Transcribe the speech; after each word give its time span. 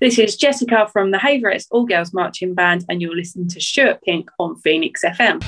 This 0.00 0.18
is 0.18 0.34
Jessica 0.34 0.88
from 0.90 1.10
the 1.10 1.18
Haverettes 1.18 1.66
All 1.70 1.84
Girls 1.84 2.14
Marching 2.14 2.54
Band, 2.54 2.86
and 2.88 3.02
you're 3.02 3.14
listening 3.14 3.48
to 3.48 3.60
Stuart 3.60 4.00
Pink 4.02 4.30
on 4.38 4.56
Phoenix 4.56 5.04
FM. 5.04 5.44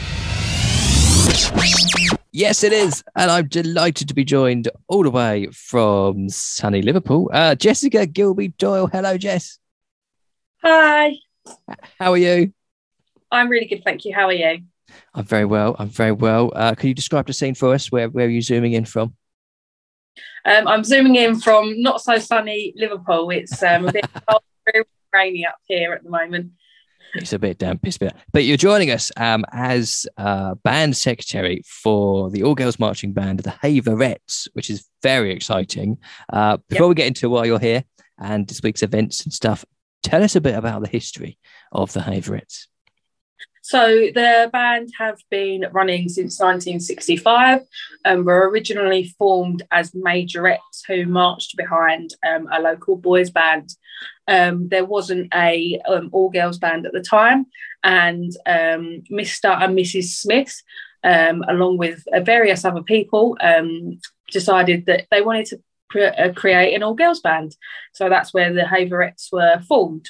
Yes, 2.32 2.62
it 2.62 2.74
is. 2.74 3.02
And 3.16 3.30
I'm 3.30 3.48
delighted 3.48 4.08
to 4.08 4.14
be 4.14 4.24
joined 4.24 4.68
all 4.88 5.04
the 5.04 5.10
way 5.10 5.46
from 5.46 6.28
sunny 6.28 6.82
Liverpool. 6.82 7.30
Uh, 7.32 7.54
Jessica 7.54 8.04
Gilby 8.04 8.48
Doyle. 8.48 8.88
Hello, 8.88 9.16
Jess. 9.16 9.58
Hi. 10.62 11.14
How 11.98 12.12
are 12.12 12.18
you? 12.18 12.52
I'm 13.30 13.48
really 13.48 13.64
good, 13.64 13.82
thank 13.84 14.04
you. 14.04 14.14
How 14.14 14.26
are 14.26 14.34
you? 14.34 14.58
I'm 15.14 15.24
very 15.24 15.46
well. 15.46 15.76
I'm 15.78 15.88
very 15.88 16.12
well. 16.12 16.52
Uh, 16.54 16.74
can 16.74 16.88
you 16.88 16.94
describe 16.94 17.26
the 17.26 17.32
scene 17.32 17.54
for 17.54 17.72
us? 17.72 17.90
Where, 17.90 18.10
where 18.10 18.26
are 18.26 18.30
you 18.30 18.42
zooming 18.42 18.74
in 18.74 18.84
from? 18.84 19.16
Um, 20.44 20.66
I'm 20.66 20.84
zooming 20.84 21.16
in 21.16 21.40
from 21.40 21.80
not 21.80 22.02
so 22.02 22.18
sunny 22.18 22.72
Liverpool. 22.76 23.30
It's 23.30 23.62
um, 23.62 23.88
a 23.88 23.92
bit 23.92 24.06
rainy 25.12 25.46
up 25.46 25.56
here 25.66 25.92
at 25.92 26.02
the 26.02 26.10
moment. 26.10 26.52
It's 27.14 27.34
a 27.34 27.38
bit 27.38 27.58
damp, 27.58 27.80
it's 27.86 27.96
a 27.96 28.00
bit. 28.00 28.14
But 28.32 28.44
you're 28.44 28.56
joining 28.56 28.90
us 28.90 29.10
um, 29.18 29.44
as 29.52 30.06
uh, 30.16 30.54
band 30.64 30.96
secretary 30.96 31.62
for 31.66 32.30
the 32.30 32.42
All 32.42 32.54
Girls 32.54 32.78
Marching 32.78 33.12
Band, 33.12 33.40
the 33.40 33.50
Haverettes, 33.50 34.48
which 34.54 34.70
is 34.70 34.88
very 35.02 35.30
exciting. 35.30 35.98
Uh, 36.32 36.56
before 36.68 36.86
yep. 36.86 36.88
we 36.88 36.94
get 36.94 37.06
into 37.08 37.28
why 37.28 37.44
you're 37.44 37.58
here 37.58 37.84
and 38.18 38.48
this 38.48 38.62
week's 38.62 38.82
events 38.82 39.24
and 39.24 39.32
stuff, 39.32 39.64
tell 40.02 40.22
us 40.22 40.36
a 40.36 40.40
bit 40.40 40.54
about 40.54 40.82
the 40.82 40.88
history 40.88 41.38
of 41.70 41.92
the 41.92 42.00
Haverettes. 42.00 42.66
So 43.62 43.86
the 43.86 44.50
band 44.52 44.90
have 44.98 45.18
been 45.30 45.66
running 45.70 46.08
since 46.08 46.40
1965 46.40 47.60
and 48.04 48.18
um, 48.18 48.24
were 48.24 48.48
originally 48.48 49.14
formed 49.16 49.62
as 49.70 49.92
majorettes 49.92 50.82
who 50.86 51.06
marched 51.06 51.56
behind 51.56 52.12
um, 52.28 52.48
a 52.52 52.60
local 52.60 52.96
boys 52.96 53.30
band. 53.30 53.70
Um, 54.26 54.68
there 54.68 54.84
wasn't 54.84 55.32
a 55.32 55.80
um, 55.88 56.10
all 56.12 56.28
girls 56.28 56.58
band 56.58 56.86
at 56.86 56.92
the 56.92 57.00
time, 57.00 57.46
and 57.84 58.32
um, 58.46 59.04
Mr. 59.10 59.50
and 59.62 59.78
Mrs. 59.78 60.04
Smith, 60.20 60.60
um, 61.04 61.44
along 61.48 61.78
with 61.78 62.02
uh, 62.12 62.20
various 62.20 62.64
other 62.64 62.82
people, 62.82 63.36
decided 64.32 64.86
that 64.86 65.06
they 65.12 65.22
wanted 65.22 65.62
to 65.92 66.20
uh, 66.20 66.32
create 66.32 66.74
an 66.74 66.82
all 66.82 66.94
girls 66.94 67.20
band. 67.20 67.54
So 67.92 68.08
that's 68.08 68.34
where 68.34 68.52
the 68.52 68.62
Haverettes 68.62 69.30
were 69.30 69.60
formed. 69.68 70.08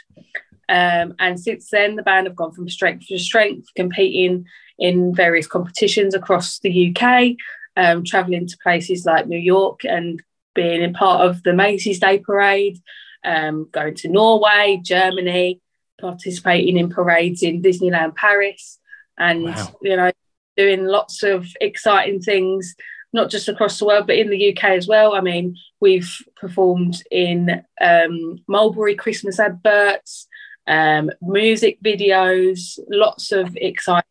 Um, 0.69 1.15
and 1.19 1.39
since 1.39 1.71
then, 1.71 1.97
the 1.97 2.03
band 2.03 2.27
have 2.27 2.37
gone 2.37 2.53
from 2.53 2.69
strength 2.69 3.07
to 3.09 3.19
strength, 3.19 3.69
competing 3.77 4.47
in 4.79 5.15
various 5.15 5.47
competitions 5.47 6.15
across 6.15 6.59
the 6.59 6.95
UK, 6.97 7.37
um, 7.77 8.05
traveling 8.05 8.47
to 8.47 8.57
places 8.63 9.05
like 9.05 9.27
New 9.27 9.39
York 9.39 9.85
and 9.85 10.23
being 10.55 10.83
in 10.83 10.93
part 10.93 11.29
of 11.29 11.43
the 11.43 11.53
Macy's 11.53 12.01
Day 12.01 12.19
Parade, 12.19 12.79
um, 13.25 13.69
going 13.71 13.95
to 13.97 14.09
Norway, 14.09 14.81
Germany, 14.83 15.61
participating 16.01 16.77
in 16.77 16.91
parades 16.91 17.43
in 17.43 17.63
Disneyland 17.63 18.15
Paris, 18.17 18.79
and 19.19 19.45
wow. 19.45 19.77
you 19.83 19.97
know, 19.97 20.11
doing 20.57 20.85
lots 20.85 21.23
of 21.23 21.47
exciting 21.61 22.21
things, 22.21 22.75
not 23.13 23.31
just 23.31 23.49
across 23.49 23.79
the 23.79 23.87
world, 23.87 24.07
but 24.07 24.17
in 24.17 24.31
the 24.31 24.53
UK 24.53 24.65
as 24.65 24.89
well. 24.89 25.15
I 25.15 25.21
mean, 25.21 25.57
we've 25.81 26.11
performed 26.37 27.03
in 27.11 27.63
um, 27.81 28.39
Mulberry 28.49 28.95
Christmas 28.95 29.39
adverts 29.39 30.27
um, 30.67 31.11
music 31.21 31.79
videos, 31.83 32.79
lots 32.89 33.33
of 33.33 33.57
exciting 33.57 34.09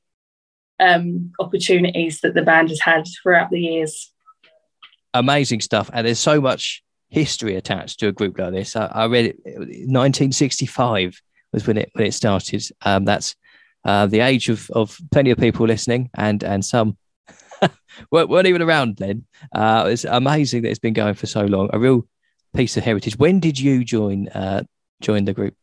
um, 0.79 1.31
opportunities 1.39 2.21
that 2.21 2.33
the 2.33 2.41
band 2.41 2.69
has 2.69 2.81
had 2.81 3.05
throughout 3.21 3.49
the 3.49 3.59
years. 3.59 4.11
Amazing 5.13 5.61
stuff. 5.61 5.89
And 5.93 6.07
there's 6.07 6.19
so 6.19 6.41
much 6.41 6.83
history 7.09 7.55
attached 7.55 7.99
to 7.99 8.07
a 8.07 8.11
group 8.11 8.39
like 8.39 8.53
this. 8.53 8.75
I, 8.75 8.85
I 8.85 9.05
read 9.05 9.25
it, 9.25 9.37
1965 9.45 11.21
was 11.53 11.67
when 11.67 11.77
it 11.77 11.89
when 11.93 12.05
it 12.05 12.13
started. 12.13 12.63
Um, 12.83 13.05
that's 13.05 13.35
uh, 13.83 14.07
the 14.07 14.21
age 14.21 14.49
of, 14.49 14.69
of 14.71 14.97
plenty 15.11 15.31
of 15.31 15.37
people 15.37 15.67
listening 15.67 16.09
and 16.15 16.43
and 16.43 16.63
some 16.63 16.97
weren't, 18.11 18.47
even 18.47 18.61
around 18.61 18.97
then. 18.97 19.25
Uh, 19.53 19.87
it's 19.87 20.05
amazing 20.05 20.63
that 20.63 20.69
it's 20.69 20.79
been 20.79 20.93
going 20.93 21.13
for 21.13 21.27
so 21.27 21.45
long. 21.45 21.69
A 21.73 21.79
real 21.79 22.07
piece 22.55 22.77
of 22.77 22.83
heritage. 22.83 23.17
When 23.17 23.39
did 23.39 23.59
you 23.59 23.83
join 23.83 24.27
uh, 24.29 24.63
join 25.01 25.25
the 25.25 25.33
group? 25.33 25.55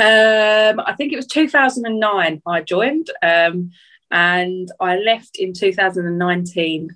Um, 0.00 0.80
I 0.80 0.94
think 0.96 1.12
it 1.12 1.16
was 1.16 1.26
2009 1.26 2.40
I 2.46 2.62
joined, 2.62 3.10
um, 3.22 3.70
and 4.10 4.72
I 4.80 4.96
left 4.96 5.36
in 5.36 5.52
2019. 5.52 6.88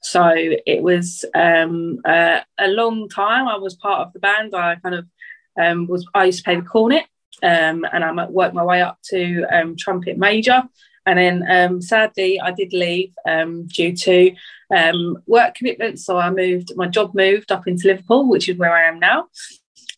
So 0.00 0.32
it 0.32 0.80
was 0.80 1.24
um, 1.34 1.98
uh, 2.04 2.38
a 2.58 2.68
long 2.68 3.08
time. 3.08 3.48
I 3.48 3.56
was 3.56 3.74
part 3.74 4.06
of 4.06 4.12
the 4.12 4.20
band. 4.20 4.54
I 4.54 4.76
kind 4.76 4.94
of 4.94 5.06
um, 5.60 5.88
was. 5.88 6.06
I 6.14 6.26
used 6.26 6.38
to 6.38 6.44
play 6.44 6.54
the 6.54 6.62
cornet, 6.62 7.06
um, 7.42 7.84
and 7.92 8.04
I 8.04 8.26
worked 8.26 8.54
my 8.54 8.64
way 8.64 8.80
up 8.80 8.98
to 9.10 9.44
um, 9.50 9.74
trumpet 9.76 10.16
major. 10.16 10.62
And 11.04 11.18
then, 11.18 11.82
sadly, 11.82 12.40
I 12.40 12.52
did 12.52 12.72
leave 12.72 13.12
due 13.74 13.96
to 13.96 14.30
work 15.26 15.56
commitments. 15.56 16.06
So 16.06 16.16
I 16.16 16.30
moved. 16.30 16.76
My 16.76 16.86
job 16.86 17.12
moved 17.12 17.50
up 17.50 17.66
into 17.66 17.88
Liverpool, 17.88 18.28
which 18.28 18.48
is 18.48 18.56
where 18.56 18.72
I 18.72 18.86
am 18.86 19.00
now. 19.00 19.26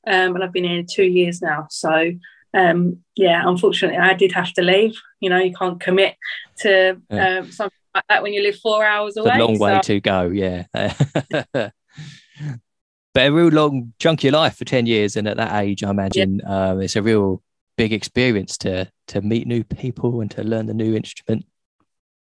and 0.04 0.42
I've 0.42 0.52
been 0.52 0.64
here 0.64 0.82
two 0.82 1.04
years 1.04 1.42
now. 1.42 1.66
So 1.68 2.12
um, 2.54 2.98
yeah, 3.16 3.42
unfortunately, 3.46 3.98
I 3.98 4.14
did 4.14 4.32
have 4.32 4.52
to 4.54 4.62
leave. 4.62 4.94
You 5.20 5.30
know, 5.30 5.38
you 5.38 5.52
can't 5.52 5.80
commit 5.80 6.14
to 6.58 7.00
yeah. 7.10 7.38
um, 7.38 7.50
something 7.50 7.76
like 7.94 8.04
that 8.08 8.22
when 8.22 8.32
you 8.32 8.42
live 8.42 8.58
four 8.58 8.84
hours 8.84 9.16
away. 9.16 9.30
It's 9.30 9.38
a 9.38 9.44
long 9.44 9.58
way 9.58 9.80
to 9.82 10.00
go, 10.00 10.26
yeah. 10.26 10.64
but 11.52 11.72
a 13.14 13.30
real 13.30 13.48
long 13.48 13.92
chunk 13.98 14.20
of 14.20 14.24
your 14.24 14.32
life 14.32 14.56
for 14.56 14.64
10 14.64 14.86
years. 14.86 15.16
And 15.16 15.26
at 15.26 15.36
that 15.36 15.62
age, 15.62 15.82
I 15.82 15.90
imagine 15.90 16.40
yeah. 16.44 16.70
um, 16.70 16.80
it's 16.80 16.96
a 16.96 17.02
real 17.02 17.42
big 17.76 17.92
experience 17.92 18.56
to 18.56 18.88
to 19.08 19.20
meet 19.20 19.48
new 19.48 19.64
people 19.64 20.20
and 20.20 20.30
to 20.30 20.44
learn 20.44 20.66
the 20.66 20.74
new 20.74 20.94
instrument. 20.94 21.44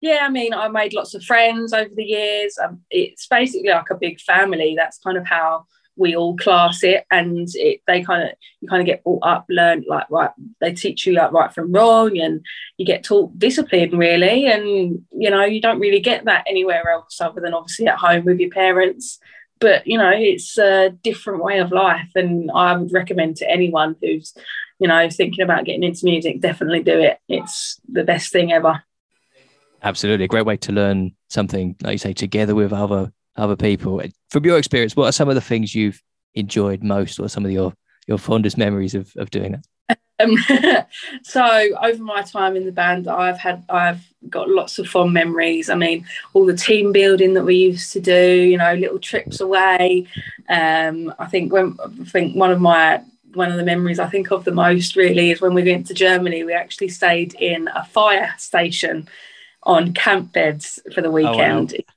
Yeah, 0.00 0.20
I 0.22 0.30
mean, 0.30 0.54
I 0.54 0.68
made 0.68 0.94
lots 0.94 1.14
of 1.14 1.24
friends 1.24 1.72
over 1.72 1.90
the 1.94 2.04
years. 2.04 2.56
Um, 2.56 2.80
it's 2.90 3.26
basically 3.26 3.68
like 3.68 3.90
a 3.90 3.96
big 3.96 4.20
family. 4.20 4.74
That's 4.76 4.98
kind 4.98 5.18
of 5.18 5.26
how 5.26 5.66
we 6.00 6.16
all 6.16 6.34
class 6.36 6.82
it 6.82 7.04
and 7.10 7.46
it, 7.54 7.82
they 7.86 8.02
kind 8.02 8.22
of 8.22 8.30
you 8.60 8.68
kind 8.68 8.80
of 8.80 8.86
get 8.86 9.04
brought 9.04 9.22
up 9.22 9.44
learn 9.50 9.84
like 9.86 10.06
right 10.10 10.30
they 10.60 10.72
teach 10.72 11.06
you 11.06 11.12
like 11.12 11.30
right 11.30 11.52
from 11.52 11.70
wrong 11.70 12.18
and 12.18 12.44
you 12.78 12.86
get 12.86 13.04
taught 13.04 13.38
discipline 13.38 13.96
really 13.96 14.46
and 14.46 15.04
you 15.12 15.30
know 15.30 15.44
you 15.44 15.60
don't 15.60 15.78
really 15.78 16.00
get 16.00 16.24
that 16.24 16.44
anywhere 16.48 16.88
else 16.90 17.20
other 17.20 17.40
than 17.40 17.52
obviously 17.52 17.86
at 17.86 17.98
home 17.98 18.24
with 18.24 18.40
your 18.40 18.50
parents. 18.50 19.18
But 19.60 19.86
you 19.86 19.98
know 19.98 20.10
it's 20.10 20.56
a 20.56 20.88
different 21.02 21.44
way 21.44 21.58
of 21.58 21.70
life 21.70 22.10
and 22.14 22.50
i 22.54 22.74
would 22.74 22.94
recommend 22.94 23.36
to 23.36 23.50
anyone 23.50 23.94
who's 24.00 24.32
you 24.78 24.88
know 24.88 25.10
thinking 25.10 25.44
about 25.44 25.66
getting 25.66 25.82
into 25.82 26.06
music 26.06 26.40
definitely 26.40 26.82
do 26.82 26.98
it. 26.98 27.18
It's 27.28 27.78
the 27.86 28.04
best 28.04 28.32
thing 28.32 28.52
ever. 28.52 28.82
Absolutely. 29.82 30.24
A 30.24 30.28
great 30.28 30.46
way 30.46 30.56
to 30.58 30.72
learn 30.72 31.12
something 31.28 31.76
like 31.82 31.92
you 31.92 31.98
say 31.98 32.14
together 32.14 32.54
with 32.54 32.72
other 32.72 33.12
other 33.36 33.56
people. 33.56 34.02
From 34.30 34.44
your 34.44 34.58
experience, 34.58 34.96
what 34.96 35.06
are 35.06 35.12
some 35.12 35.28
of 35.28 35.34
the 35.34 35.40
things 35.40 35.74
you've 35.74 36.02
enjoyed 36.34 36.82
most, 36.82 37.18
or 37.18 37.28
some 37.28 37.44
of 37.44 37.50
your 37.50 37.72
your 38.06 38.18
fondest 38.18 38.58
memories 38.58 38.94
of, 38.94 39.12
of 39.16 39.30
doing 39.30 39.52
that? 39.52 39.98
Um, 40.20 40.36
so 41.22 41.42
over 41.82 42.02
my 42.02 42.22
time 42.22 42.56
in 42.56 42.66
the 42.66 42.72
band, 42.72 43.08
I've 43.08 43.38
had 43.38 43.64
I've 43.68 44.06
got 44.28 44.48
lots 44.48 44.78
of 44.78 44.88
fond 44.88 45.12
memories. 45.12 45.70
I 45.70 45.74
mean, 45.74 46.06
all 46.32 46.46
the 46.46 46.56
team 46.56 46.92
building 46.92 47.34
that 47.34 47.44
we 47.44 47.56
used 47.56 47.92
to 47.94 48.00
do, 48.00 48.42
you 48.42 48.58
know, 48.58 48.74
little 48.74 48.98
trips 48.98 49.40
away. 49.40 50.06
Um, 50.48 51.14
I 51.18 51.26
think 51.26 51.52
when 51.52 51.76
I 51.82 52.04
think 52.04 52.36
one 52.36 52.50
of 52.50 52.60
my 52.60 53.02
one 53.34 53.50
of 53.50 53.56
the 53.56 53.64
memories 53.64 54.00
I 54.00 54.08
think 54.08 54.32
of 54.32 54.44
the 54.44 54.50
most 54.50 54.96
really 54.96 55.30
is 55.30 55.40
when 55.40 55.54
we 55.54 55.62
went 55.62 55.86
to 55.86 55.94
Germany. 55.94 56.42
We 56.42 56.52
actually 56.52 56.88
stayed 56.88 57.34
in 57.34 57.68
a 57.68 57.84
fire 57.84 58.34
station 58.38 59.08
on 59.62 59.92
camp 59.92 60.32
beds 60.32 60.80
for 60.92 61.00
the 61.00 61.10
weekend. 61.10 61.74
Oh, 61.74 61.78
wow 61.78 61.94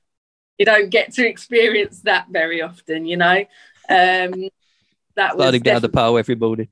you 0.58 0.64
don't 0.64 0.90
get 0.90 1.12
to 1.14 1.26
experience 1.26 2.00
that 2.02 2.28
very 2.30 2.62
often, 2.62 3.06
you 3.06 3.16
know. 3.16 3.44
Um, 3.88 4.48
that 5.16 5.36
was 5.36 5.60
down 5.60 5.82
the 5.82 5.88
pole 5.88 6.18
every 6.18 6.34
morning. 6.34 6.68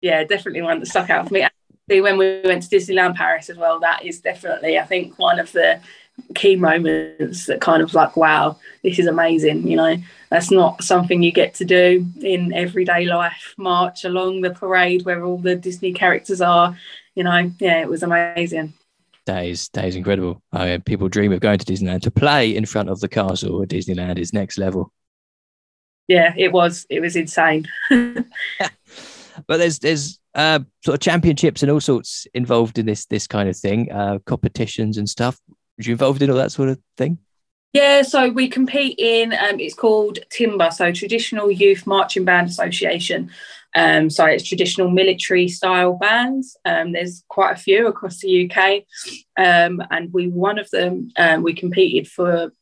Yeah, 0.00 0.24
definitely 0.24 0.62
one 0.62 0.80
that 0.80 0.86
stuck 0.86 1.10
out 1.10 1.28
for 1.28 1.34
me. 1.34 1.42
Actually, 1.42 2.00
when 2.00 2.16
we 2.16 2.40
went 2.44 2.62
to 2.62 2.76
Disneyland 2.76 3.16
Paris 3.16 3.50
as 3.50 3.56
well, 3.56 3.80
that 3.80 4.04
is 4.04 4.20
definitely, 4.20 4.78
I 4.78 4.84
think, 4.84 5.18
one 5.18 5.38
of 5.38 5.52
the 5.52 5.80
key 6.34 6.56
moments 6.56 7.46
that 7.46 7.60
kind 7.60 7.82
of 7.82 7.94
like, 7.94 8.16
wow, 8.16 8.58
this 8.82 8.98
is 8.98 9.06
amazing. 9.06 9.66
You 9.66 9.76
know, 9.76 9.96
that's 10.30 10.50
not 10.50 10.82
something 10.82 11.22
you 11.22 11.32
get 11.32 11.54
to 11.54 11.64
do 11.64 12.06
in 12.22 12.52
everyday 12.52 13.06
life. 13.06 13.54
March 13.58 14.04
along 14.04 14.40
the 14.40 14.50
parade 14.50 15.04
where 15.04 15.24
all 15.24 15.38
the 15.38 15.54
Disney 15.54 15.92
characters 15.92 16.40
are. 16.40 16.76
You 17.14 17.24
know, 17.24 17.50
yeah, 17.58 17.80
it 17.80 17.88
was 17.88 18.02
amazing 18.02 18.72
that 19.26 19.46
is 19.46 19.68
that 19.70 19.84
is 19.84 19.96
incredible. 19.96 20.42
I 20.52 20.66
mean, 20.66 20.80
people 20.82 21.08
dream 21.08 21.32
of 21.32 21.40
going 21.40 21.58
to 21.58 21.64
Disneyland 21.64 22.02
to 22.02 22.10
play 22.10 22.54
in 22.54 22.66
front 22.66 22.88
of 22.88 23.00
the 23.00 23.08
castle 23.08 23.62
at 23.62 23.68
Disneyland 23.68 24.18
is 24.18 24.32
next 24.32 24.58
level. 24.58 24.92
Yeah, 26.08 26.34
it 26.36 26.52
was. 26.52 26.86
It 26.90 27.00
was 27.00 27.16
insane. 27.16 27.68
but 27.90 28.24
there's 29.46 29.78
there's 29.78 30.18
uh, 30.34 30.60
sort 30.84 30.94
of 30.94 31.00
championships 31.00 31.62
and 31.62 31.70
all 31.70 31.80
sorts 31.80 32.26
involved 32.34 32.78
in 32.78 32.86
this 32.86 33.06
this 33.06 33.26
kind 33.26 33.48
of 33.48 33.56
thing, 33.56 33.90
uh, 33.92 34.18
competitions 34.26 34.98
and 34.98 35.08
stuff. 35.08 35.38
Was 35.76 35.86
you 35.86 35.92
involved 35.92 36.22
in 36.22 36.30
all 36.30 36.36
that 36.36 36.52
sort 36.52 36.68
of 36.68 36.78
thing? 36.96 37.18
Yeah, 37.72 38.02
so 38.02 38.28
we 38.28 38.48
compete 38.48 38.98
in. 38.98 39.32
Um, 39.32 39.60
it's 39.60 39.74
called 39.74 40.18
TYMBA, 40.30 40.72
so 40.72 40.90
Traditional 40.90 41.50
Youth 41.50 41.86
Marching 41.86 42.24
Band 42.24 42.48
Association. 42.48 43.30
Um, 43.74 44.10
so 44.10 44.24
it's 44.24 44.48
traditional 44.48 44.90
military 44.90 45.48
style 45.48 45.94
bands. 45.94 46.56
Um, 46.64 46.92
there's 46.92 47.24
quite 47.28 47.52
a 47.52 47.60
few 47.60 47.86
across 47.86 48.18
the 48.18 48.50
UK, 48.50 48.84
um, 49.38 49.82
and 49.90 50.12
we 50.12 50.28
one 50.28 50.58
of 50.58 50.70
them. 50.70 51.10
Um, 51.16 51.42
we 51.42 51.54
competed 51.54 52.08
for 52.08 52.52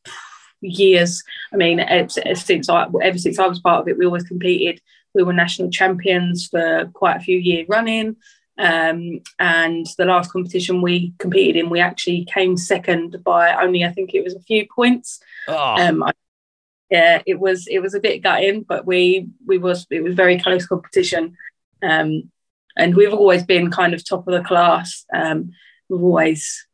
years. 0.61 1.23
I 1.53 1.57
mean, 1.57 1.79
since 2.09 2.69
I 2.69 2.87
ever 3.01 3.17
since 3.17 3.39
I 3.39 3.47
was 3.47 3.59
part 3.59 3.81
of 3.81 3.87
it, 3.87 3.97
we 3.97 4.05
always 4.05 4.23
competed. 4.23 4.81
We 5.13 5.23
were 5.23 5.33
national 5.33 5.71
champions 5.71 6.47
for 6.47 6.89
quite 6.93 7.17
a 7.17 7.21
few 7.21 7.37
years 7.37 7.67
running. 7.67 8.15
Um, 8.59 9.21
and 9.39 9.87
the 9.97 10.05
last 10.05 10.31
competition 10.31 10.81
we 10.81 11.13
competed 11.17 11.55
in, 11.55 11.69
we 11.69 11.79
actually 11.79 12.25
came 12.25 12.57
second 12.57 13.23
by 13.23 13.53
only, 13.53 13.85
I 13.85 13.91
think 13.91 14.13
it 14.13 14.23
was 14.23 14.35
a 14.35 14.41
few 14.41 14.67
points. 14.67 15.21
Oh. 15.47 15.75
Um, 15.79 16.03
I, 16.03 16.11
yeah, 16.89 17.21
it 17.25 17.39
was 17.39 17.67
it 17.67 17.79
was 17.79 17.93
a 17.93 17.99
bit 17.99 18.23
gutting, 18.23 18.63
but 18.63 18.85
we 18.85 19.27
we 19.45 19.57
was 19.57 19.85
it 19.89 20.01
was 20.01 20.15
very 20.15 20.39
close 20.39 20.65
competition, 20.65 21.35
um, 21.83 22.31
and 22.77 22.95
we've 22.95 23.13
always 23.13 23.43
been 23.43 23.69
kind 23.69 23.93
of 23.93 24.07
top 24.07 24.27
of 24.27 24.33
the 24.33 24.47
class. 24.47 25.05
Um, 25.13 25.51
we've 25.87 26.01
always 26.01 26.67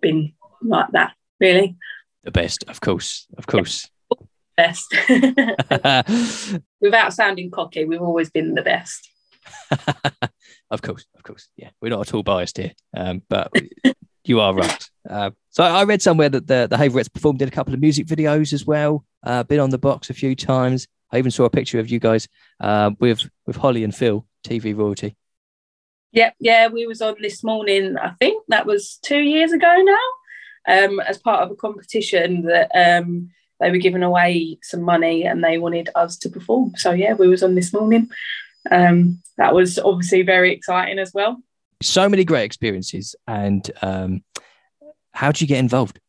been 0.00 0.34
like 0.62 0.90
that, 0.92 1.14
really. 1.40 1.76
The 2.24 2.32
best, 2.32 2.64
of 2.68 2.80
course, 2.80 3.26
of 3.38 3.46
course. 3.46 3.88
Yeah. 4.10 4.26
Best. 4.56 4.94
Without 6.80 7.12
sounding 7.12 7.50
cocky, 7.50 7.84
we've 7.84 8.00
always 8.00 8.30
been 8.30 8.54
the 8.54 8.62
best. 8.62 9.10
of 10.70 10.82
course, 10.82 11.04
of 11.14 11.22
course. 11.22 11.48
Yeah, 11.56 11.70
we're 11.80 11.90
not 11.90 12.08
at 12.08 12.14
all 12.14 12.22
biased 12.22 12.58
here, 12.58 12.72
um, 12.96 13.22
but 13.28 13.52
you 14.28 14.40
are 14.40 14.54
right. 14.54 14.90
Uh, 15.08 15.30
so 15.50 15.62
I 15.62 15.84
read 15.84 16.02
somewhere 16.02 16.28
that 16.28 16.46
the 16.46 16.66
the 16.68 16.76
Haverettes 16.76 17.12
performed 17.12 17.42
in 17.42 17.48
a 17.48 17.52
couple 17.52 17.74
of 17.74 17.80
music 17.80 18.06
videos 18.06 18.52
as 18.52 18.66
well. 18.66 19.04
Uh, 19.22 19.42
been 19.42 19.60
on 19.60 19.70
the 19.70 19.78
box 19.78 20.10
a 20.10 20.14
few 20.14 20.34
times. 20.34 20.86
I 21.12 21.18
even 21.18 21.30
saw 21.30 21.44
a 21.44 21.50
picture 21.50 21.78
of 21.78 21.88
you 21.88 21.98
guys 21.98 22.28
uh, 22.60 22.90
with 22.98 23.28
with 23.46 23.56
Holly 23.56 23.84
and 23.84 23.94
Phil, 23.94 24.26
TV 24.44 24.76
royalty. 24.76 25.16
Yep, 26.12 26.34
yeah, 26.40 26.68
we 26.68 26.86
was 26.86 27.02
on 27.02 27.16
this 27.20 27.44
morning. 27.44 27.96
I 27.98 28.10
think 28.18 28.42
that 28.48 28.66
was 28.66 28.98
two 29.02 29.18
years 29.18 29.52
ago 29.52 29.74
now, 29.84 30.84
um, 30.84 31.00
as 31.00 31.18
part 31.18 31.42
of 31.42 31.50
a 31.50 31.56
competition 31.56 32.42
that 32.42 32.70
um, 32.74 33.30
they 33.60 33.70
were 33.70 33.76
giving 33.76 34.02
away 34.02 34.58
some 34.62 34.82
money 34.82 35.24
and 35.24 35.44
they 35.44 35.58
wanted 35.58 35.90
us 35.94 36.16
to 36.18 36.30
perform. 36.30 36.72
So 36.76 36.92
yeah, 36.92 37.14
we 37.14 37.28
was 37.28 37.42
on 37.42 37.54
this 37.54 37.72
morning 37.72 38.08
um, 38.70 39.20
that 39.36 39.54
was 39.54 39.78
obviously 39.78 40.22
very 40.22 40.52
exciting 40.52 40.98
as 40.98 41.12
well. 41.12 41.42
So 41.82 42.08
many 42.08 42.24
great 42.24 42.44
experiences. 42.44 43.14
And 43.26 43.70
um, 43.82 44.24
how 45.12 45.32
did 45.32 45.40
you 45.40 45.46
get 45.46 45.58
involved? 45.58 46.00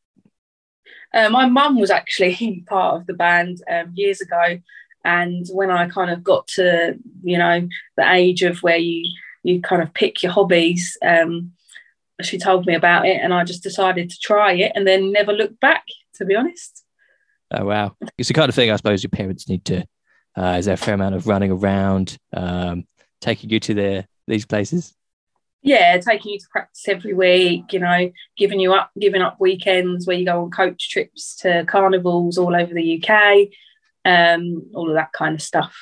Uh, 1.13 1.29
my 1.29 1.47
mum 1.47 1.79
was 1.79 1.91
actually 1.91 2.63
part 2.69 2.95
of 2.95 3.07
the 3.07 3.13
band 3.13 3.61
um, 3.69 3.91
years 3.95 4.21
ago. 4.21 4.59
And 5.03 5.45
when 5.51 5.71
I 5.71 5.87
kind 5.87 6.11
of 6.11 6.23
got 6.23 6.47
to, 6.49 6.97
you 7.23 7.37
know, 7.37 7.67
the 7.95 8.11
age 8.11 8.43
of 8.43 8.61
where 8.63 8.77
you 8.77 9.09
you 9.43 9.61
kind 9.61 9.81
of 9.81 9.93
pick 9.93 10.21
your 10.21 10.33
hobbies, 10.33 10.97
um, 11.01 11.53
she 12.21 12.37
told 12.37 12.65
me 12.65 12.75
about 12.75 13.05
it, 13.05 13.21
and 13.21 13.33
I 13.33 13.45
just 13.45 13.63
decided 13.63 14.09
to 14.09 14.19
try 14.19 14.51
it, 14.53 14.73
and 14.75 14.85
then 14.85 15.13
never 15.13 15.31
looked 15.31 15.61
back. 15.61 15.85
To 16.15 16.25
be 16.25 16.35
honest. 16.35 16.83
Oh 17.51 17.63
wow! 17.63 17.95
It's 18.17 18.27
the 18.27 18.33
kind 18.33 18.49
of 18.49 18.55
thing 18.55 18.69
I 18.71 18.75
suppose 18.75 19.01
your 19.01 19.11
parents 19.11 19.47
need 19.47 19.63
to 19.65 19.85
uh, 20.37 20.57
is 20.59 20.65
there 20.65 20.75
a 20.75 20.77
fair 20.77 20.93
amount 20.93 21.15
of 21.15 21.25
running 21.25 21.51
around, 21.51 22.17
um, 22.31 22.85
taking 23.19 23.49
you 23.49 23.59
to 23.59 23.73
the, 23.73 24.07
these 24.27 24.45
places? 24.45 24.93
Yeah, 25.67 25.97
taking 25.97 26.31
you 26.31 26.39
to 26.39 26.45
practice 26.49 26.87
every 26.87 27.13
week, 27.13 27.73
you 27.73 27.79
know, 27.79 28.09
giving 28.37 28.61
you 28.61 28.73
up, 28.73 28.89
giving 28.97 29.21
up 29.21 29.35
weekends 29.37 30.07
where 30.07 30.15
you 30.15 30.25
go 30.25 30.43
on 30.43 30.49
coach 30.49 30.89
trips 30.89 31.35
to 31.41 31.65
carnivals 31.65 32.37
all 32.37 32.55
over 32.55 32.73
the 32.73 33.03
UK, 33.03 33.49
um, 34.05 34.63
all 34.73 34.87
of 34.87 34.95
that 34.95 35.11
kind 35.11 35.35
of 35.35 35.41
stuff. 35.41 35.75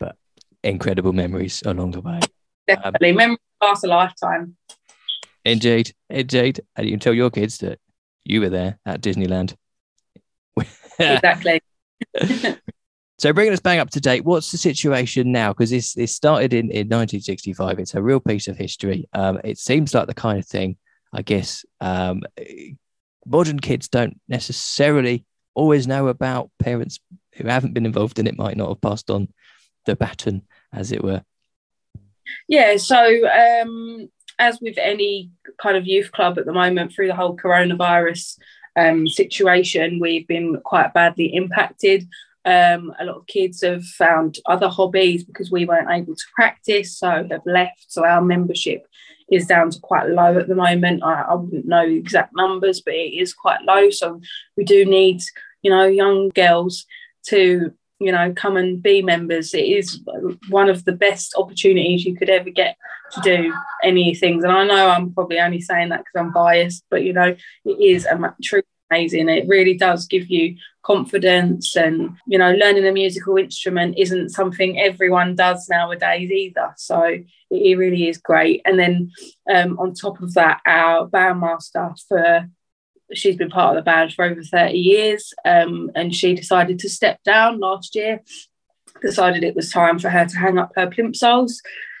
But 0.00 0.16
incredible 0.64 1.12
memories 1.12 1.62
along 1.64 1.92
the 1.92 2.00
way. 2.00 2.18
Definitely, 2.66 3.10
um, 3.10 3.16
memories 3.16 3.38
last 3.62 3.84
a 3.84 3.86
lifetime. 3.86 4.56
Indeed, 5.44 5.94
indeed, 6.08 6.60
and 6.74 6.86
you 6.86 6.92
can 6.94 7.00
tell 7.00 7.14
your 7.14 7.30
kids 7.30 7.58
that 7.58 7.78
you 8.24 8.40
were 8.40 8.50
there 8.50 8.80
at 8.84 9.00
Disneyland. 9.00 9.54
exactly. 10.98 11.60
So 13.20 13.34
bringing 13.34 13.52
us 13.52 13.60
back 13.60 13.78
up 13.78 13.90
to 13.90 14.00
date, 14.00 14.24
what's 14.24 14.50
the 14.50 14.56
situation 14.56 15.30
now? 15.30 15.52
Because 15.52 15.68
this 15.68 15.92
this 15.92 16.16
started 16.16 16.54
in, 16.54 16.70
in 16.70 16.88
1965. 16.88 17.78
It's 17.78 17.94
a 17.94 18.00
real 18.00 18.18
piece 18.18 18.48
of 18.48 18.56
history. 18.56 19.10
Um, 19.12 19.38
it 19.44 19.58
seems 19.58 19.92
like 19.92 20.06
the 20.06 20.14
kind 20.14 20.38
of 20.38 20.46
thing, 20.46 20.78
I 21.12 21.20
guess, 21.20 21.66
um, 21.82 22.22
modern 23.26 23.60
kids 23.60 23.88
don't 23.88 24.18
necessarily 24.26 25.26
always 25.52 25.86
know 25.86 26.08
about. 26.08 26.50
Parents 26.58 26.98
who 27.34 27.46
haven't 27.46 27.74
been 27.74 27.84
involved 27.84 28.18
in 28.18 28.26
it 28.26 28.38
might 28.38 28.56
not 28.56 28.70
have 28.70 28.80
passed 28.80 29.10
on 29.10 29.28
the 29.84 29.96
baton, 29.96 30.40
as 30.72 30.90
it 30.90 31.04
were. 31.04 31.22
Yeah. 32.48 32.78
So 32.78 33.28
um, 33.28 34.08
as 34.38 34.62
with 34.62 34.78
any 34.78 35.30
kind 35.60 35.76
of 35.76 35.86
youth 35.86 36.10
club 36.10 36.38
at 36.38 36.46
the 36.46 36.54
moment, 36.54 36.94
through 36.94 37.08
the 37.08 37.16
whole 37.16 37.36
coronavirus 37.36 38.38
um, 38.76 39.06
situation, 39.06 40.00
we've 40.00 40.26
been 40.26 40.58
quite 40.64 40.94
badly 40.94 41.34
impacted. 41.34 42.08
Um, 42.44 42.94
a 42.98 43.04
lot 43.04 43.16
of 43.16 43.26
kids 43.26 43.62
have 43.62 43.84
found 43.84 44.38
other 44.46 44.68
hobbies 44.68 45.24
because 45.24 45.50
we 45.50 45.66
weren't 45.66 45.90
able 45.90 46.14
to 46.14 46.24
practice, 46.34 46.96
so 46.96 47.26
they've 47.28 47.40
left. 47.44 47.86
So 47.88 48.04
our 48.04 48.22
membership 48.22 48.86
is 49.30 49.46
down 49.46 49.70
to 49.70 49.80
quite 49.80 50.08
low 50.08 50.38
at 50.38 50.48
the 50.48 50.54
moment. 50.54 51.02
I, 51.02 51.22
I 51.22 51.34
wouldn't 51.34 51.66
know 51.66 51.84
exact 51.84 52.32
numbers, 52.34 52.80
but 52.80 52.94
it 52.94 53.14
is 53.14 53.34
quite 53.34 53.62
low. 53.62 53.90
So 53.90 54.20
we 54.56 54.64
do 54.64 54.84
need, 54.84 55.20
you 55.62 55.70
know, 55.70 55.84
young 55.84 56.30
girls 56.30 56.86
to, 57.26 57.72
you 57.98 58.12
know, 58.12 58.32
come 58.34 58.56
and 58.56 58.82
be 58.82 59.02
members. 59.02 59.54
It 59.54 59.66
is 59.66 60.00
one 60.48 60.68
of 60.68 60.84
the 60.84 60.92
best 60.92 61.34
opportunities 61.36 62.04
you 62.04 62.16
could 62.16 62.30
ever 62.30 62.50
get 62.50 62.76
to 63.12 63.20
do 63.20 63.54
any 63.84 64.14
things. 64.14 64.44
And 64.44 64.52
I 64.52 64.66
know 64.66 64.88
I'm 64.88 65.12
probably 65.12 65.38
only 65.38 65.60
saying 65.60 65.90
that 65.90 65.98
because 65.98 66.26
I'm 66.26 66.32
biased, 66.32 66.84
but 66.90 67.04
you 67.04 67.12
know, 67.12 67.36
it 67.64 67.80
is 67.80 68.06
a 68.06 68.34
true 68.42 68.62
amazing. 68.90 69.28
It 69.28 69.48
really 69.48 69.74
does 69.74 70.06
give 70.06 70.30
you 70.30 70.56
confidence 70.82 71.76
and 71.76 72.16
you 72.26 72.38
know 72.38 72.52
learning 72.52 72.86
a 72.86 72.92
musical 72.92 73.36
instrument 73.36 73.98
isn't 73.98 74.30
something 74.30 74.80
everyone 74.80 75.34
does 75.34 75.68
nowadays 75.68 76.30
either. 76.30 76.72
So 76.76 77.18
it 77.50 77.78
really 77.78 78.08
is 78.08 78.18
great. 78.18 78.62
And 78.64 78.78
then 78.78 79.12
um, 79.52 79.78
on 79.78 79.94
top 79.94 80.20
of 80.20 80.34
that 80.34 80.60
our 80.66 81.08
bandmaster 81.08 81.94
for 82.08 82.48
she's 83.12 83.36
been 83.36 83.50
part 83.50 83.76
of 83.76 83.82
the 83.82 83.84
band 83.84 84.12
for 84.12 84.24
over 84.24 84.42
30 84.42 84.78
years 84.78 85.34
um, 85.44 85.90
and 85.94 86.14
she 86.14 86.34
decided 86.34 86.78
to 86.78 86.88
step 86.88 87.20
down 87.24 87.58
last 87.58 87.96
year 87.96 88.20
decided 89.02 89.42
it 89.42 89.56
was 89.56 89.70
time 89.70 89.98
for 89.98 90.10
her 90.10 90.26
to 90.26 90.36
hang 90.36 90.58
up 90.58 90.70
her 90.76 90.86
plimsolls 90.86 91.54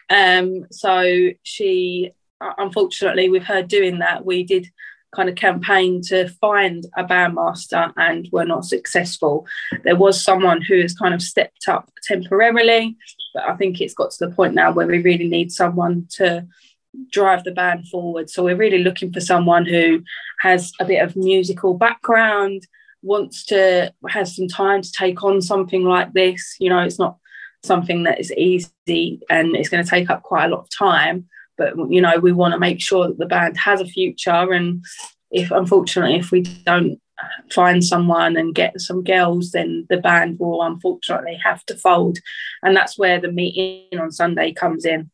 um, 0.08 0.66
so 0.70 1.30
she 1.42 2.12
unfortunately 2.58 3.28
with 3.28 3.42
her 3.42 3.60
doing 3.60 3.98
that 3.98 4.24
we 4.24 4.44
did 4.44 4.68
kind 5.14 5.28
of 5.28 5.34
campaign 5.34 6.00
to 6.02 6.28
find 6.40 6.86
a 6.96 7.04
bandmaster 7.04 7.92
and 7.96 8.28
were 8.32 8.44
not 8.44 8.64
successful. 8.64 9.46
There 9.84 9.96
was 9.96 10.22
someone 10.22 10.62
who 10.62 10.80
has 10.80 10.94
kind 10.94 11.14
of 11.14 11.22
stepped 11.22 11.68
up 11.68 11.90
temporarily, 12.04 12.96
but 13.34 13.44
I 13.44 13.56
think 13.56 13.80
it's 13.80 13.94
got 13.94 14.12
to 14.12 14.26
the 14.26 14.34
point 14.34 14.54
now 14.54 14.72
where 14.72 14.86
we 14.86 15.02
really 15.02 15.28
need 15.28 15.52
someone 15.52 16.06
to 16.12 16.46
drive 17.10 17.44
the 17.44 17.52
band 17.52 17.88
forward. 17.88 18.30
So 18.30 18.44
we're 18.44 18.56
really 18.56 18.82
looking 18.82 19.12
for 19.12 19.20
someone 19.20 19.66
who 19.66 20.02
has 20.40 20.72
a 20.80 20.84
bit 20.84 21.02
of 21.02 21.16
musical 21.16 21.74
background, 21.74 22.66
wants 23.02 23.44
to 23.46 23.92
has 24.08 24.36
some 24.36 24.48
time 24.48 24.82
to 24.82 24.92
take 24.92 25.22
on 25.24 25.40
something 25.40 25.84
like 25.84 26.12
this. 26.12 26.56
You 26.60 26.70
know, 26.70 26.80
it's 26.80 26.98
not 26.98 27.16
something 27.62 28.04
that 28.04 28.20
is 28.20 28.32
easy 28.32 29.20
and 29.28 29.54
it's 29.54 29.68
going 29.68 29.84
to 29.84 29.90
take 29.90 30.08
up 30.10 30.22
quite 30.22 30.46
a 30.46 30.48
lot 30.48 30.60
of 30.60 30.68
time 30.70 31.28
but 31.60 31.74
you 31.90 32.00
know 32.00 32.18
we 32.18 32.32
want 32.32 32.52
to 32.54 32.58
make 32.58 32.80
sure 32.80 33.06
that 33.06 33.18
the 33.18 33.26
band 33.26 33.56
has 33.58 33.80
a 33.80 33.86
future 33.86 34.52
and 34.52 34.82
if 35.30 35.50
unfortunately 35.50 36.16
if 36.16 36.30
we 36.32 36.40
don't 36.40 36.98
find 37.52 37.84
someone 37.84 38.36
and 38.36 38.54
get 38.54 38.80
some 38.80 39.04
girls 39.04 39.50
then 39.50 39.86
the 39.90 39.98
band 39.98 40.38
will 40.38 40.62
unfortunately 40.62 41.38
have 41.44 41.64
to 41.66 41.76
fold. 41.76 42.18
And 42.62 42.74
that's 42.74 42.98
where 42.98 43.20
the 43.20 43.30
meeting 43.30 43.98
on 43.98 44.10
sunday 44.10 44.52
comes 44.52 44.84
in. 44.84 45.10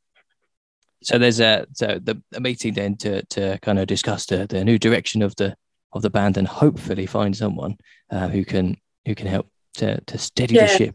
So 1.03 1.19
there's 1.19 1.41
a 1.41 1.67
so 1.73 1.99
the 2.03 2.23
a 2.35 2.41
meeting 2.41 2.75
then 2.75 2.97
to 2.99 3.25
to 3.27 3.59
kind 3.63 3.79
of 3.79 3.87
discuss 3.87 4.27
the, 4.27 4.47
the 4.47 4.65
new 4.65 4.79
direction 4.79 5.23
of 5.23 5.35
the 5.37 5.57
of 5.93 6.03
the 6.03 6.11
band 6.11 6.37
and 6.37 6.49
hopefully 6.49 7.07
find 7.07 7.37
someone 7.37 7.77
uh, 8.11 8.29
who 8.29 8.45
can 8.45 8.77
who 9.05 9.15
can 9.15 9.27
help 9.27 9.49
to 9.75 10.01
to 10.03 10.19
steady 10.19 10.55
yeah. 10.55 10.67
the 10.67 10.79
ship 10.79 10.95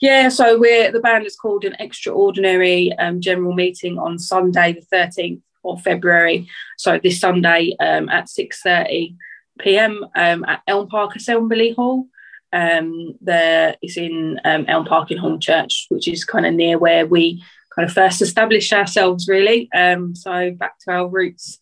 yeah, 0.00 0.28
so 0.28 0.58
we're 0.58 0.90
the 0.92 1.00
band 1.00 1.26
is 1.26 1.36
called 1.36 1.64
an 1.64 1.76
extraordinary 1.78 2.92
um, 2.98 3.20
general 3.20 3.54
meeting 3.54 3.98
on 3.98 4.18
Sunday, 4.18 4.72
the 4.72 4.82
thirteenth 4.82 5.42
of 5.64 5.82
February. 5.82 6.48
So 6.76 6.98
this 7.02 7.20
Sunday 7.20 7.74
um, 7.80 8.08
at 8.08 8.28
six 8.28 8.60
thirty 8.62 9.16
p.m. 9.58 10.06
Um, 10.14 10.44
at 10.44 10.62
Elm 10.66 10.88
Park 10.88 11.16
Assembly 11.16 11.72
Hall. 11.72 12.06
Um, 12.50 13.14
there 13.20 13.76
is 13.82 13.98
in 13.98 14.40
um, 14.44 14.64
Elm 14.68 14.86
Park 14.86 15.10
in 15.10 15.18
Hornchurch, 15.18 15.84
which 15.90 16.08
is 16.08 16.24
kind 16.24 16.46
of 16.46 16.54
near 16.54 16.78
where 16.78 17.06
we 17.06 17.44
kind 17.74 17.86
of 17.86 17.94
first 17.94 18.22
established 18.22 18.72
ourselves, 18.72 19.28
really. 19.28 19.68
Um, 19.74 20.14
so 20.14 20.52
back 20.52 20.78
to 20.80 20.92
our 20.92 21.08
roots. 21.08 21.58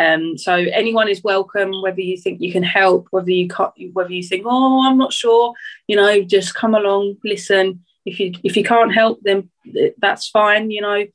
Um, 0.00 0.38
so 0.38 0.54
anyone 0.54 1.10
is 1.10 1.22
welcome, 1.22 1.82
whether 1.82 2.00
you 2.00 2.16
think 2.16 2.40
you 2.40 2.50
can 2.50 2.62
help, 2.62 3.08
whether 3.10 3.30
you 3.30 3.48
can't, 3.48 3.74
whether 3.92 4.12
you 4.12 4.22
think, 4.22 4.46
oh, 4.46 4.86
I'm 4.86 4.96
not 4.96 5.12
sure, 5.12 5.52
you 5.88 5.96
know, 5.96 6.22
just 6.22 6.54
come 6.54 6.74
along, 6.74 7.18
listen. 7.22 7.84
If 8.06 8.18
you 8.18 8.32
if 8.42 8.56
you 8.56 8.64
can't 8.64 8.94
help, 8.94 9.20
then 9.22 9.50
that's 9.98 10.26
fine, 10.28 10.70
you 10.70 10.80
know. 10.80 11.06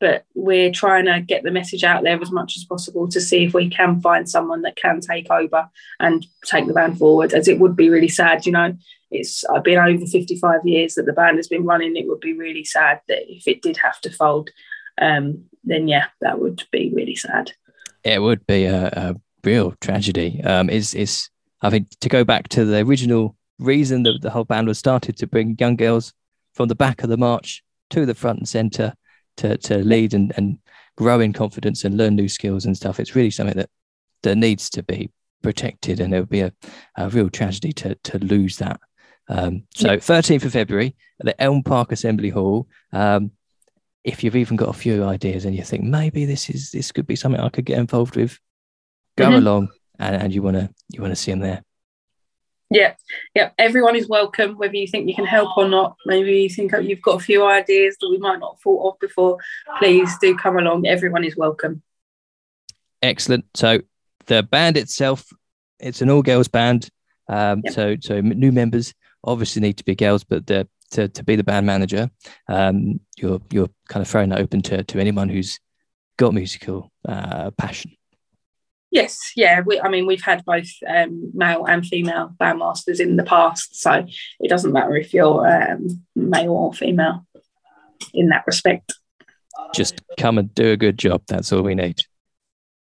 But 0.00 0.26
we're 0.34 0.70
trying 0.70 1.06
to 1.06 1.22
get 1.22 1.44
the 1.44 1.50
message 1.50 1.82
out 1.82 2.02
there 2.02 2.20
as 2.20 2.30
much 2.30 2.58
as 2.58 2.64
possible 2.64 3.08
to 3.08 3.22
see 3.22 3.44
if 3.44 3.54
we 3.54 3.70
can 3.70 4.02
find 4.02 4.28
someone 4.28 4.60
that 4.62 4.76
can 4.76 5.00
take 5.00 5.30
over 5.30 5.70
and 5.98 6.26
take 6.44 6.66
the 6.66 6.74
band 6.74 6.98
forward. 6.98 7.32
As 7.32 7.48
it 7.48 7.58
would 7.58 7.74
be 7.74 7.88
really 7.88 8.08
sad, 8.08 8.44
you 8.44 8.52
know. 8.52 8.76
It's 9.10 9.44
I've 9.46 9.64
been 9.64 9.78
over 9.78 10.04
55 10.04 10.66
years 10.66 10.94
that 10.94 11.06
the 11.06 11.14
band 11.14 11.38
has 11.38 11.48
been 11.48 11.64
running. 11.64 11.96
It 11.96 12.06
would 12.06 12.20
be 12.20 12.34
really 12.34 12.64
sad 12.64 13.00
that 13.08 13.32
if 13.32 13.48
it 13.48 13.62
did 13.62 13.78
have 13.78 13.98
to 14.02 14.10
fold, 14.10 14.50
um, 15.00 15.44
then 15.64 15.88
yeah, 15.88 16.08
that 16.20 16.38
would 16.38 16.64
be 16.70 16.92
really 16.94 17.16
sad. 17.16 17.52
It 18.06 18.22
would 18.22 18.46
be 18.46 18.66
a, 18.66 18.86
a 18.86 19.14
real 19.42 19.74
tragedy. 19.80 20.40
Um, 20.44 20.70
is 20.70 20.94
is 20.94 21.28
I 21.60 21.70
think 21.70 21.88
to 22.00 22.08
go 22.08 22.22
back 22.22 22.48
to 22.50 22.64
the 22.64 22.78
original 22.78 23.36
reason 23.58 24.04
that 24.04 24.22
the 24.22 24.30
whole 24.30 24.44
band 24.44 24.68
was 24.68 24.78
started 24.78 25.16
to 25.16 25.26
bring 25.26 25.56
young 25.58 25.74
girls 25.74 26.12
from 26.54 26.68
the 26.68 26.74
back 26.76 27.02
of 27.02 27.08
the 27.08 27.16
march 27.16 27.64
to 27.90 28.06
the 28.06 28.14
front 28.14 28.38
and 28.38 28.48
center 28.48 28.94
to 29.38 29.56
to 29.56 29.78
lead 29.78 30.14
and, 30.14 30.32
and 30.36 30.58
grow 30.96 31.18
in 31.18 31.32
confidence 31.32 31.84
and 31.84 31.96
learn 31.96 32.14
new 32.14 32.28
skills 32.28 32.64
and 32.64 32.76
stuff. 32.76 33.00
It's 33.00 33.16
really 33.16 33.30
something 33.32 33.56
that 33.56 33.70
that 34.22 34.36
needs 34.36 34.70
to 34.70 34.84
be 34.84 35.10
protected, 35.42 35.98
and 35.98 36.14
it 36.14 36.20
would 36.20 36.28
be 36.28 36.42
a, 36.42 36.52
a 36.96 37.08
real 37.08 37.28
tragedy 37.28 37.72
to 37.72 37.96
to 38.04 38.18
lose 38.18 38.58
that. 38.58 38.78
Um, 39.28 39.64
so, 39.74 39.98
thirteenth 39.98 40.44
of 40.44 40.52
February 40.52 40.94
at 41.18 41.26
the 41.26 41.42
Elm 41.42 41.64
Park 41.64 41.90
Assembly 41.90 42.30
Hall. 42.30 42.68
Um, 42.92 43.32
if 44.06 44.22
you've 44.22 44.36
even 44.36 44.56
got 44.56 44.68
a 44.68 44.72
few 44.72 45.04
ideas 45.04 45.44
and 45.44 45.54
you 45.54 45.64
think 45.64 45.82
maybe 45.82 46.24
this 46.24 46.48
is 46.48 46.70
this 46.70 46.92
could 46.92 47.08
be 47.08 47.16
something 47.16 47.40
I 47.40 47.48
could 47.48 47.66
get 47.66 47.78
involved 47.78 48.14
with, 48.14 48.38
go 49.16 49.24
mm-hmm. 49.24 49.34
along 49.34 49.68
and, 49.98 50.14
and 50.14 50.32
you 50.32 50.42
want 50.42 50.56
to 50.56 50.70
you 50.90 51.02
want 51.02 51.10
to 51.10 51.20
see 51.20 51.32
them 51.32 51.40
there. 51.40 51.62
Yeah, 52.70 52.94
yeah. 53.34 53.50
Everyone 53.58 53.96
is 53.96 54.08
welcome, 54.08 54.56
whether 54.58 54.76
you 54.76 54.86
think 54.86 55.08
you 55.08 55.14
can 55.14 55.26
help 55.26 55.56
or 55.56 55.68
not. 55.68 55.96
Maybe 56.06 56.38
you 56.38 56.48
think 56.48 56.72
you've 56.82 57.02
got 57.02 57.20
a 57.20 57.24
few 57.24 57.44
ideas 57.44 57.96
that 58.00 58.08
we 58.08 58.18
might 58.18 58.38
not 58.38 58.54
have 58.54 58.60
thought 58.60 58.92
of 58.92 58.98
before. 59.00 59.38
Please 59.78 60.16
do 60.20 60.36
come 60.36 60.56
along. 60.56 60.86
Everyone 60.86 61.24
is 61.24 61.36
welcome. 61.36 61.82
Excellent. 63.02 63.44
So 63.54 63.80
the 64.26 64.44
band 64.44 64.76
itself, 64.76 65.26
it's 65.80 66.00
an 66.00 66.10
all 66.10 66.22
girls 66.22 66.48
band. 66.48 66.88
Um, 67.28 67.62
yep. 67.64 67.74
So 67.74 67.96
so 68.00 68.20
new 68.20 68.52
members 68.52 68.94
obviously 69.24 69.62
need 69.62 69.78
to 69.78 69.84
be 69.84 69.96
girls, 69.96 70.22
but 70.22 70.46
the 70.46 70.68
to, 70.92 71.08
to 71.08 71.24
be 71.24 71.36
the 71.36 71.44
band 71.44 71.66
manager, 71.66 72.10
um, 72.48 73.00
you're 73.16 73.40
you're 73.50 73.70
kind 73.88 74.02
of 74.02 74.08
throwing 74.08 74.30
that 74.30 74.40
open 74.40 74.62
to, 74.62 74.84
to 74.84 74.98
anyone 74.98 75.28
who's 75.28 75.58
got 76.16 76.34
musical 76.34 76.90
uh, 77.08 77.50
passion. 77.52 77.92
Yes, 78.90 79.32
yeah. 79.36 79.60
We, 79.66 79.80
I 79.80 79.88
mean, 79.88 80.06
we've 80.06 80.22
had 80.22 80.44
both 80.44 80.68
um, 80.86 81.30
male 81.34 81.66
and 81.66 81.84
female 81.84 82.34
bandmasters 82.40 83.00
in 83.00 83.16
the 83.16 83.24
past, 83.24 83.80
so 83.80 84.06
it 84.40 84.48
doesn't 84.48 84.72
matter 84.72 84.96
if 84.96 85.12
you're 85.12 85.46
um, 85.46 86.04
male 86.14 86.52
or 86.52 86.72
female 86.72 87.26
in 88.14 88.28
that 88.28 88.44
respect. 88.46 88.94
Just 89.74 90.00
come 90.18 90.38
and 90.38 90.54
do 90.54 90.70
a 90.70 90.76
good 90.76 90.98
job. 90.98 91.22
That's 91.26 91.52
all 91.52 91.62
we 91.62 91.74
need. 91.74 92.00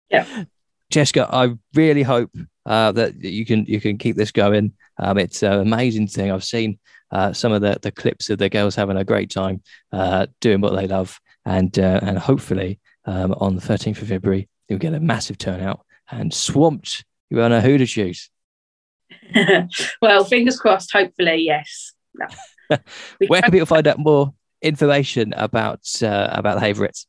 Yeah. 0.10 0.46
Jessica, 0.94 1.28
I 1.32 1.56
really 1.74 2.04
hope 2.04 2.30
uh, 2.68 2.92
that 2.92 3.16
you 3.16 3.46
can 3.46 3.66
you 3.66 3.82
can 3.82 3.98
keep 3.98 4.16
this 4.16 4.32
going. 4.32 4.74
Um, 5.00 5.18
it's 5.18 5.42
an 5.42 5.60
amazing 5.60 6.08
thing. 6.08 6.32
I've 6.32 6.44
seen 6.44 6.78
uh, 7.12 7.34
some 7.34 7.52
of 7.52 7.62
the, 7.62 7.80
the 7.82 7.92
clips 7.92 8.30
of 8.30 8.38
the 8.38 8.50
girls 8.50 8.76
having 8.76 8.98
a 8.98 9.04
great 9.04 9.32
time 9.32 9.62
uh, 9.92 10.28
doing 10.40 10.62
what 10.62 10.76
they 10.76 10.88
love. 10.88 11.20
And, 11.46 11.78
uh, 11.78 12.00
and 12.02 12.18
hopefully 12.18 12.80
um, 13.06 13.34
on 13.40 13.56
the 13.56 13.62
13th 13.62 14.02
of 14.02 14.08
February, 14.08 14.48
you'll 14.68 14.80
get 14.80 14.94
a 14.94 15.00
massive 15.00 15.38
turnout 15.38 15.82
and 16.10 16.34
swamped 16.34 17.04
you 17.30 17.38
know 17.38 17.60
who 17.60 17.80
to 17.80 17.88
choose. 17.88 18.30
well, 20.02 20.24
fingers 20.24 20.60
crossed, 20.60 20.92
hopefully, 20.94 21.38
yes. 21.38 21.94
No. 22.14 22.28
Where 23.28 23.42
can 23.42 23.52
people 23.52 23.66
find 23.66 23.88
out 23.88 23.98
more 23.98 24.34
information 24.62 25.34
about 25.34 25.82
uh, 26.04 26.30
about 26.32 26.60
the 26.60 26.66
Haverettes? 26.66 27.08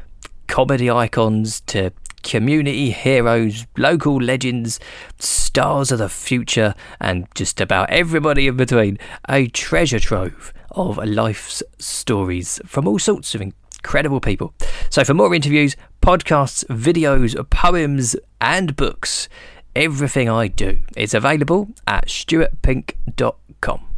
comedy 0.48 0.90
icons 0.90 1.62
to 1.62 1.92
community 2.30 2.92
heroes, 2.92 3.66
local 3.76 4.22
legends, 4.22 4.80
stars 5.18 5.92
of 5.92 5.98
the 5.98 6.08
future, 6.08 6.76
and 7.02 7.28
just 7.34 7.60
about 7.60 7.90
everybody 7.90 8.46
in 8.46 8.56
between. 8.56 9.00
A 9.28 9.48
treasure 9.48 10.00
trove 10.00 10.54
of 10.70 10.98
life's 10.98 11.64
stories 11.80 12.62
from 12.68 12.88
all 12.88 13.00
sorts 13.00 13.34
of 13.34 13.42
incredible 13.42 14.22
people. 14.22 14.54
So, 14.92 15.04
for 15.04 15.16
more 15.16 15.34
interviews, 15.34 15.76
podcasts, 16.04 16.64
videos, 16.66 17.34
poems, 17.50 18.16
and 18.40 18.76
books, 18.76 19.28
everything 19.76 20.30
I 20.30 20.50
do 20.50 20.84
is 20.96 21.16
available 21.16 21.70
at 21.88 22.10
stuartpink.com. 22.10 23.89